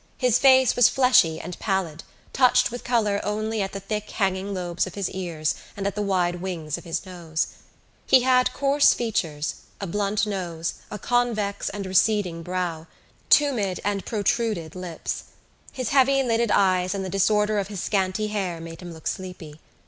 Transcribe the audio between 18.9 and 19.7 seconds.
look sleepy.